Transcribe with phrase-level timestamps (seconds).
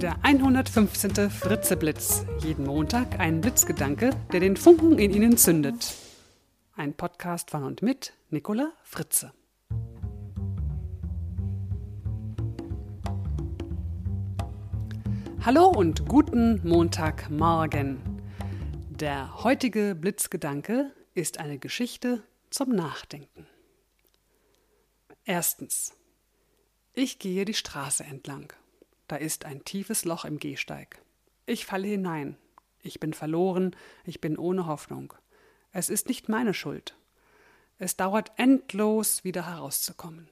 [0.00, 1.30] Der 115.
[1.30, 2.26] Fritzeblitz.
[2.40, 5.94] Jeden Montag ein Blitzgedanke, der den Funken in Ihnen zündet.
[6.74, 9.32] Ein Podcast von und mit Nicola Fritze.
[15.40, 17.98] Hallo und guten Montagmorgen.
[18.90, 23.46] Der heutige Blitzgedanke ist eine Geschichte zum Nachdenken.
[25.24, 25.94] Erstens.
[26.92, 28.52] Ich gehe die Straße entlang.
[29.08, 31.00] Da ist ein tiefes Loch im Gehsteig.
[31.46, 32.36] Ich falle hinein.
[32.82, 35.12] Ich bin verloren, ich bin ohne Hoffnung.
[35.72, 36.96] Es ist nicht meine Schuld.
[37.78, 40.28] Es dauert endlos, wieder herauszukommen.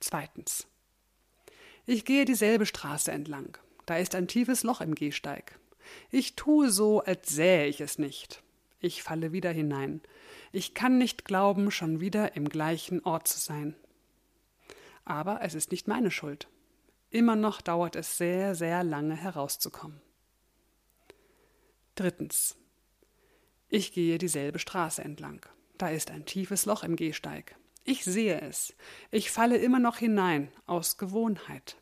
[0.00, 0.66] Zweitens.
[1.86, 3.56] Ich gehe dieselbe Straße entlang.
[3.86, 5.58] Da ist ein tiefes Loch im Gehsteig.
[6.10, 8.42] Ich tue so, als sähe ich es nicht.
[8.80, 10.00] Ich falle wieder hinein.
[10.52, 13.74] Ich kann nicht glauben, schon wieder im gleichen Ort zu sein.
[15.04, 16.48] Aber es ist nicht meine Schuld.
[17.12, 20.00] Immer noch dauert es sehr, sehr lange herauszukommen.
[21.94, 22.56] Drittens.
[23.68, 25.44] Ich gehe dieselbe Straße entlang.
[25.76, 27.54] Da ist ein tiefes Loch im Gehsteig.
[27.84, 28.74] Ich sehe es.
[29.10, 31.76] Ich falle immer noch hinein, aus Gewohnheit.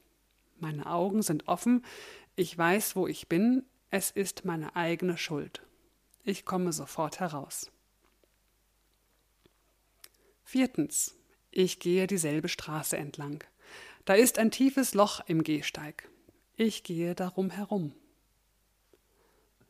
[0.59, 1.85] Meine Augen sind offen.
[2.35, 3.65] Ich weiß, wo ich bin.
[3.91, 5.63] Es ist meine eigene Schuld.
[6.25, 7.71] Ich komme sofort heraus.
[10.43, 11.15] Viertens.
[11.53, 13.45] Ich gehe dieselbe Straße entlang.
[14.11, 16.11] Da ist ein tiefes Loch im Gehsteig.
[16.57, 17.95] Ich gehe darum herum.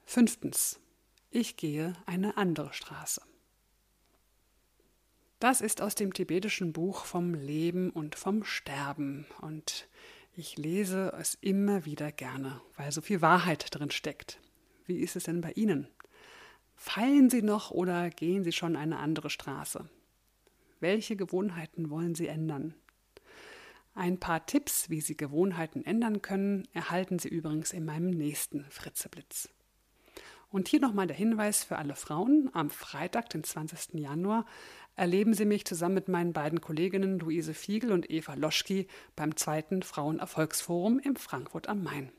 [0.07, 0.81] Fünftens.
[1.31, 3.21] Ich gehe eine andere Straße.
[5.41, 9.87] Das ist aus dem tibetischen Buch vom Leben und vom Sterben und
[10.35, 14.41] ich lese es immer wieder gerne, weil so viel Wahrheit drin steckt.
[14.87, 15.87] Wie ist es denn bei Ihnen?
[16.77, 19.87] Fallen Sie noch oder gehen Sie schon eine andere Straße?
[20.79, 22.75] Welche Gewohnheiten wollen Sie ändern?
[24.01, 29.51] Ein paar Tipps, wie Sie Gewohnheiten ändern können, erhalten Sie übrigens in meinem nächsten Fritzeblitz.
[30.49, 32.49] Und hier nochmal der Hinweis für alle Frauen.
[32.55, 34.01] Am Freitag, den 20.
[34.01, 34.47] Januar,
[34.97, 39.83] erleben Sie mich zusammen mit meinen beiden Kolleginnen Luise Fiegel und Eva Loschki beim zweiten
[39.83, 42.11] Frauenerfolgsforum in Frankfurt am Main.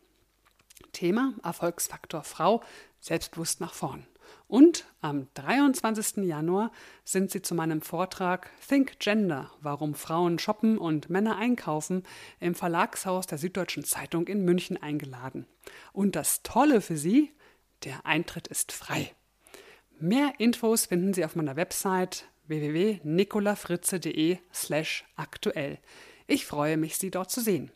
[0.92, 2.62] Thema Erfolgsfaktor Frau,
[3.00, 4.06] selbstbewusst nach vorn.
[4.48, 6.26] Und am 23.
[6.26, 6.72] Januar
[7.04, 12.04] sind sie zu meinem Vortrag Think Gender, warum Frauen shoppen und Männer einkaufen
[12.40, 15.46] im Verlagshaus der Süddeutschen Zeitung in München eingeladen.
[15.94, 17.32] Und das Tolle für Sie,
[17.84, 19.14] der Eintritt ist frei.
[20.00, 25.80] Mehr Infos finden Sie auf meiner Website www.nicolafritze.de slash aktuell.
[26.28, 27.72] Ich freue mich, Sie dort zu sehen.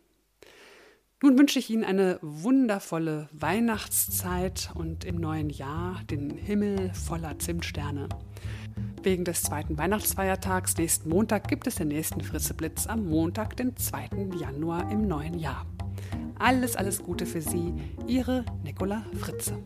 [1.25, 8.07] Nun wünsche ich Ihnen eine wundervolle Weihnachtszeit und im neuen Jahr den Himmel voller Zimtsterne.
[9.01, 14.37] Wegen des zweiten Weihnachtsfeiertags nächsten Montag gibt es den nächsten Fritzeblitz am Montag, den 2.
[14.39, 15.65] Januar im neuen Jahr.
[16.37, 17.73] Alles, alles Gute für Sie,
[18.05, 19.57] Ihre Nicola Fritze.